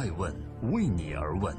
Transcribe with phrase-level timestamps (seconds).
[0.00, 0.34] 爱问
[0.72, 1.54] 为你而问。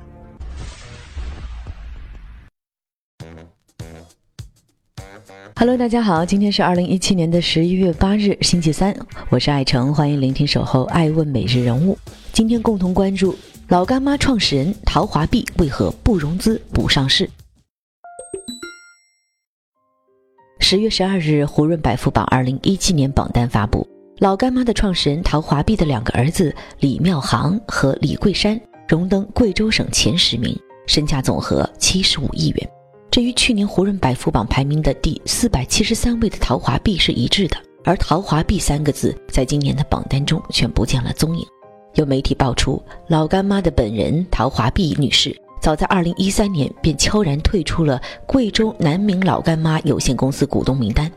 [5.55, 8.97] Hello，大家好，今天是二零一七年的十一月八日，星期三，
[9.29, 11.96] 我是爱成，欢迎聆听守候爱问每日人物。
[12.33, 13.35] 今天共同关注
[13.67, 17.30] 老干妈创始人陶华碧为何不融资不上市。
[20.59, 23.88] 十月十二日，胡润百富榜二零一七年榜单发布，
[24.22, 32.70] 老干妈的创始人陶华碧的两个儿子李妙航和李桂山荣登贵州省前十名，身价总和七十五亿元。
[33.09, 41.44] 这与去年胡润百富榜排名的第四百七十三位的陶华碧是一致的，而陶华碧三个字在今年的榜单中却不见了踪影。
[41.95, 51.11] 有媒体爆出，老干妈的本人陶华碧女士早在二零一三年便悄然退出了贵州南明老干妈有限公司股东名单。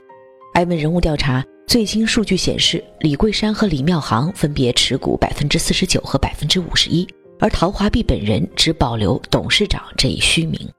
[0.55, 1.45] 艾问人物调查
[1.75, 7.05] 最新数据显示，李桂山和李妙航分别持股百分之四十九和百分之五十一，
[7.41, 10.71] 而陶华碧本人只保留董事长这一虚名。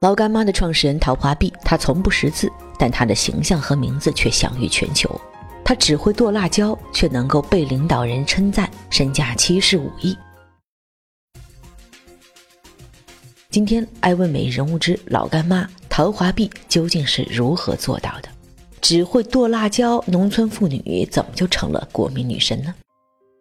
[0.00, 5.14] 老干妈的创始人陶华碧，他从不识字，但他的形象和名字却享誉全球。
[5.62, 10.16] 他只会剁辣椒，却能够被领导人称赞，身价七十五亿。
[13.50, 18.30] 今天，爱问美人物之老干妈陶华碧究竟是如何做到的？
[18.80, 22.74] 只会剁辣椒，农村妇女怎么就成了国民女神呢？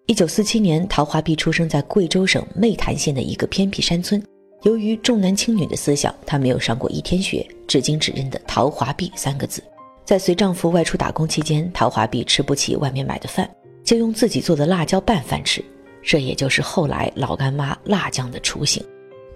[0.08, 4.22] 一九四七年，陶华碧出生在贵州省湄潭县的一个偏僻山村。
[4.64, 9.64] 由于重男轻女的思想，她没有上过一天学，至今只认得“陶华碧”三个字。
[10.04, 13.50] 在随丈夫外出打工期间，陶华碧吃不起外面买的饭，
[13.86, 15.64] 就用自己做的辣椒拌饭吃，
[16.04, 18.84] 这也就是后来老干妈辣酱的雏形。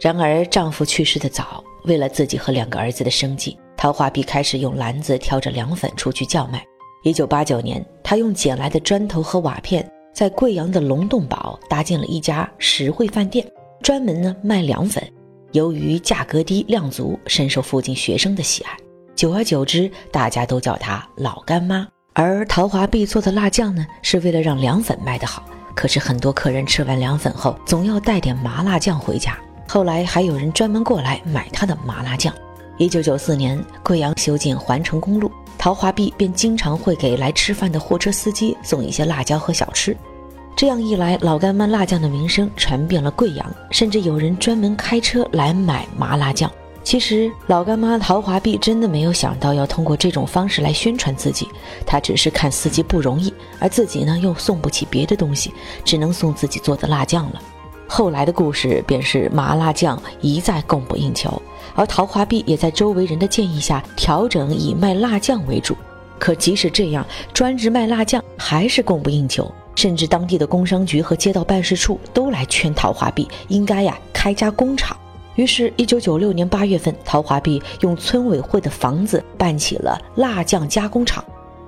[0.02, 6.66] 然而，丈夫去世的早，为了自己和两个儿子的生计，陶华碧开始用篮子挑着凉粉出去叫卖。
[7.04, 13.46] 一九八九年，他用捡来的砖头和瓦片，在贵阳的龙洞堡搭建了一家实惠饭店。
[13.82, 15.04] 专门呢卖凉粉，
[15.52, 18.72] 由于价格低、量足，深受附近学生的喜爱。
[19.18, 21.86] 久而久之，大家都叫他老干妈。
[22.14, 25.44] 而陶华碧做的辣酱呢，是为了让凉粉卖得好。
[25.76, 29.38] 可是很多客人吃完凉粉后，总要带点麻辣酱回家。
[29.68, 32.34] 后来还有人专门过来买他的麻辣酱。
[32.78, 39.96] 一九九四年，贵阳修建环城公路，陶华碧便经常会给来吃饭的货车司机送一些辣椒和小吃。
[40.56, 46.50] 这样一来，老干妈辣酱的名声传遍了贵阳，甚至有人专门开车来买麻辣酱。
[46.84, 51.48] 其实，老干妈陶华碧真的没有想到要通过这种方式来宣传自己，
[51.86, 55.54] 她只是看司机不容易，而自己呢又送不起别的东西，
[55.86, 57.42] 只能送自己做的辣酱了。
[57.88, 61.42] 后来的故事便是麻辣酱一再供不应求，
[61.76, 65.76] 而陶华碧也在周围人的建议下调整以卖辣酱为主。
[66.18, 69.52] 可即使这样，专职卖辣酱还是供不应求。
[69.76, 74.96] 甚至当地的工商局和街道办事处都来劝陶华碧应该呀开家工厂。
[75.36, 81.26] 于是，一九九六年八月份，陶华碧用村委会的房子办起了辣酱加工厂。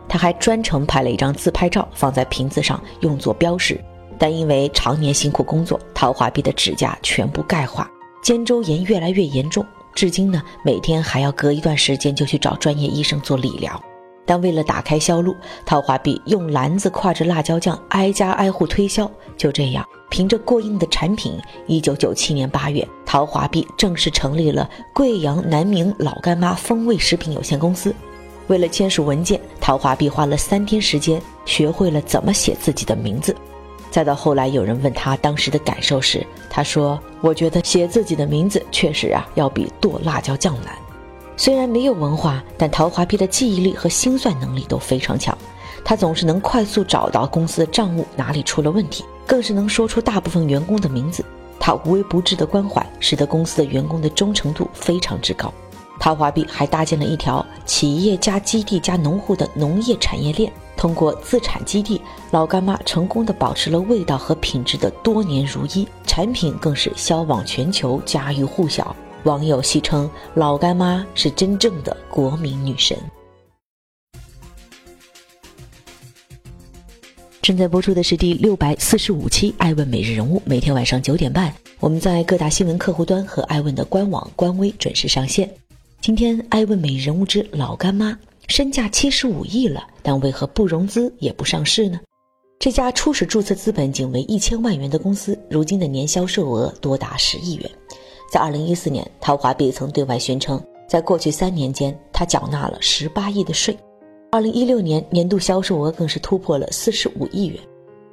[0.08, 3.84] 他还专程拍了一张自拍照放在瓶子上用作标识。
[4.18, 7.90] 但因为常年辛苦工作，陶华碧的指甲全部钙化，
[8.22, 13.81] 肩周炎越来越严重，至今呢每天还要隔一段时间就去找专业医生做理疗。
[14.28, 19.09] 但为了打开销路，陶华碧用篮子挎着辣椒酱挨家挨户推销。
[19.38, 27.94] 就这样，凭着过硬的产品，一九九七年八月，陶华碧正式成立了贵阳南明老干妈风味食品有限公司。
[28.48, 33.36] 为了签署文件，陶华碧花了三天时间学会了怎么写自己的名字。
[33.95, 40.75] 再到后来，有人问他当时的感受时，他说：“我觉得写自己的名字确实啊，要比剁辣椒酱难。”
[41.38, 45.38] 虽然没有文化，但陶华碧的记忆力和心算能力都非常强。
[45.85, 51.23] 他总是能快速找到公司的账务哪里出了问题，更是能说出大部分员工的名字。
[51.57, 55.53] 他无微不至的关怀，使得公司的员工的忠诚度非常之高。
[56.01, 62.00] 陶华碧还搭建了一条企业加基地加农户的农业产业链，通过自产基地，
[62.31, 68.95] 老干妈成功的保持了味道和品质的多年如一，产品更是销往全球，家喻户晓。
[69.24, 72.95] 网友戏称老干妈是真正的国民女神。
[77.42, 85.50] 正在播出的是第六百四十五期《爱问每日人物》，每天晚上九点半，我们在各大新闻客户端和爱问的官网官微准时上线。
[86.01, 92.00] 今天《爱问每日人物》之老干妈身价七十五亿了，但为何不融资也不上市呢？
[92.59, 97.69] 这家初始注册资本仅为一千万元的公司，如今的年销售额多达十亿元。
[98.31, 103.77] 在二零一四年，陶华碧曾对外宣称，在过去三年间，他缴纳了十八亿的税。
[104.31, 107.59] 二零一六年年度销售额更是突破了四十五亿元。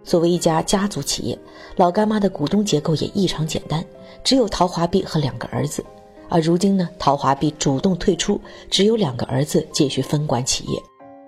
[0.04, 1.38] 作为一家家族企业，
[1.76, 3.84] 老干妈的股东结构也异常简单，
[4.24, 5.84] 只有陶华碧和两个儿子。
[6.32, 8.40] 而如今呢，陶华碧主动退出，
[8.70, 10.82] 只有两个儿子继续分管企业。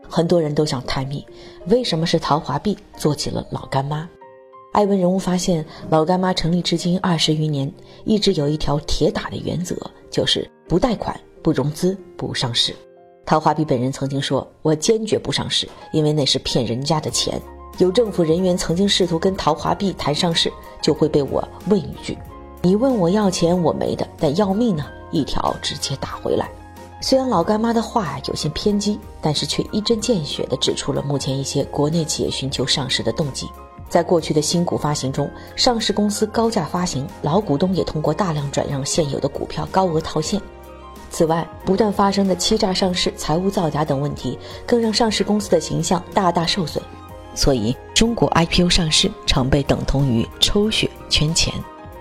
[0.08, 1.22] 很多人都想探秘，
[1.66, 4.08] 为什么是陶华碧做起了老干妈？
[4.72, 7.70] 艾文人物发现，老干妈成立至今二十余年，
[8.06, 9.76] 一直有一条铁打的原则，
[10.10, 12.74] 就是不贷款、不融资、不上市。
[13.26, 17.38] 陶华碧本人曾经说：“我坚决不上市，因为那是骗人家的钱。”
[17.76, 20.50] 有政府人员曾经试图跟陶华碧谈上市，
[20.80, 22.16] 就会被我问一句。
[22.64, 26.48] 你问我要钱，我没的，但要命呢，一条直接打回来。
[26.98, 33.46] 虽然老干妈的话有些偏激，但是却一针见血地指出了目前一些国内企业寻求上市的动机。
[33.90, 40.40] 在过去的新股发行中，上市公司高价发行，老股东也通过大量转让现有的股票高额套现。
[41.10, 46.82] 此外，不断发生的欺诈上市、财务造假等问题，更让上市公司的形象大大受损。
[47.34, 51.52] 所以，中国 IPO 上市常被等同于抽血圈钱。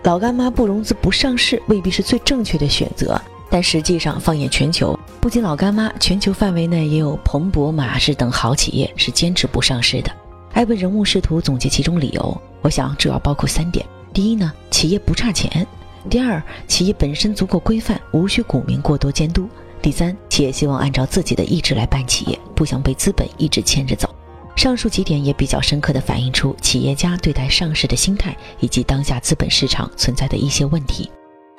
[0.04, 3.20] 老干妈不融资不上市未必是最正确的选择，
[3.50, 10.12] 但实际上放眼全球，不仅老干妈，全球范围内也有彭博、马氏等好企业是坚持不上市的。
[10.52, 15.66] 艾文人物试图总结其中理由，我想主要包括三点：第一呢，企业不差钱；
[16.10, 19.44] 第二，企业本身足够规范，无需股民过多监督；
[19.82, 24.14] 第三，企业希望按照自己的意志来办企业，不想被资本一直牵着走。
[24.56, 31.10] 上述几点也比较深刻地反映出企业家对待上市的心态，以及当下资本市场存在的一些问题。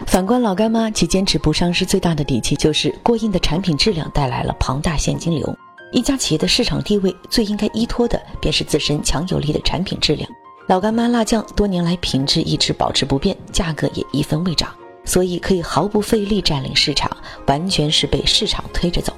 [0.06, 5.56] 反观老干妈，其坚持不上市最大的底气就是过硬的产品质量带来了庞大现金流。
[5.92, 10.28] 一家企业的市场地位最应该依托的便是自身强有力的产品质量。
[10.66, 14.74] 老干妈辣酱多年来品质一直保持不变，价格也一分未涨，
[15.04, 17.10] 所以可以毫不费力占领市场，
[17.46, 19.12] 完全是被市场推着走。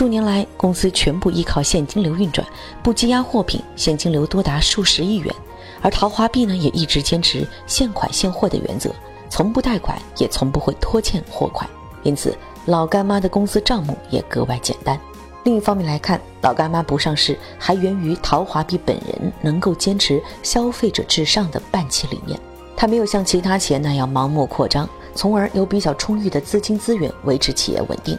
[0.00, 2.42] 数年来，公司全部依靠现金流运转，
[2.82, 5.34] 不积压货品，现金流多达数十亿元。
[5.82, 8.90] 而陶华碧呢，也一直坚持现款现货的原则，
[9.28, 11.68] 从不贷款，也从不会拖欠货款。
[12.02, 14.98] 因此，老干妈的公司账目也格外简单。
[15.44, 22.40] 另一方面来看，老干妈不上市，还源于陶华碧本人能够坚持消费者至上的办企理念。
[22.74, 28.18] 他没有像其他企业那样盲目扩张，从而有比较充裕的资金资源维持企业稳定。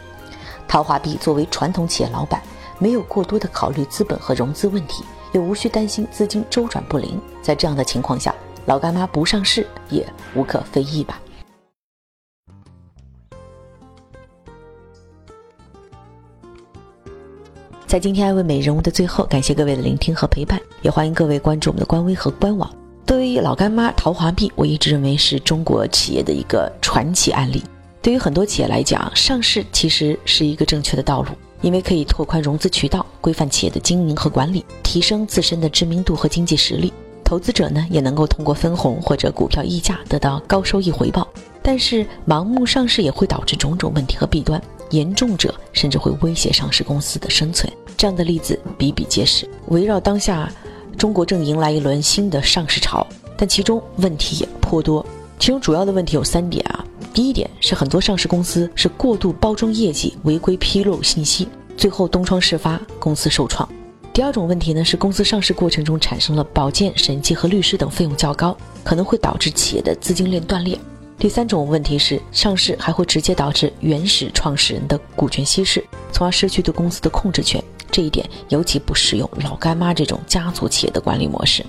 [0.72, 2.40] 陶华碧作为传统企业老板，
[2.78, 7.20] 没有过多的考虑资本和融资问题，也无需担心资金周转不灵。
[7.42, 8.34] 在这样的情况下，
[8.64, 10.02] 老干妈不上市也
[10.34, 11.20] 无可非议吧。
[17.86, 22.74] 在今天爱问美人物的最后，感谢各位的聆听和陪伴，也欢迎各位关注我们的官微和官网。
[23.04, 27.62] 对于老干妈陶华碧，我一直认为是中国企业的一个传奇案例。
[28.02, 31.28] 对于很多企业来讲，上市其实是一个正确的道路，
[31.60, 36.92] 因为可以拓宽融资渠道，规范企业的经营和管理，提升自身的知名度和经济实力。
[37.22, 41.26] 投资者呢，也能够通过分红或者股票溢价得到高收益回报。
[41.62, 44.60] 但是，盲目上市也会导致种种问题和弊端，
[44.90, 47.72] 严重者甚至会威胁上市公司的生存。
[47.96, 49.48] 这样的例子比比皆是。
[49.68, 50.52] 围绕当下，
[50.98, 53.06] 中国正迎来一轮新的上市潮，
[53.36, 55.06] 但其中问题也颇多。
[55.38, 56.81] 其中主要的问题有三点啊。
[57.12, 63.68] 第一点是很多上市公司是过度包装业绩，违规披露信息，最后东窗事发，公司受创。
[64.14, 70.78] 第二种问题呢是公司上市过程中产生了保荐、审计和律师等费用较高，可能会导致企业的资金链断裂。
[71.18, 77.62] 第三种问题是上市还会直接导致原始创始人的股权稀释，从而失去对公司的控制权。
[77.90, 81.62] 这一点尤其不适用老干妈这种家族企业的管理模式。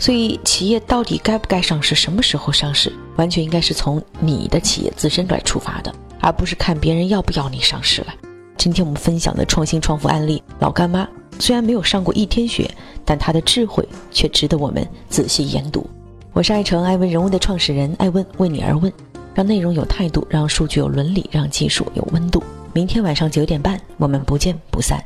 [0.00, 8.14] 所以，企业到底该不该上市，什么时候上市，完全应该是从你的企业自身来出发的，而不是看别人要不要你上市了。
[8.56, 11.06] 今天我们分享的创新创富案例，老干妈
[11.38, 12.68] 虽然没有上过一天学，
[13.04, 15.88] 但她的智慧却值得我们仔细研读。
[16.32, 18.90] 我是爱成爱问人物的创始人，爱问为你而问，
[19.34, 22.42] 让内容有态度，让数据有伦理，让技术有温度。
[22.72, 24.98] 明天晚上九点半，我们不见不散。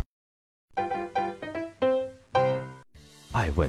[3.32, 3.68] 爱问。